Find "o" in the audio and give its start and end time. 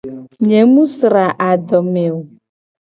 2.15-2.17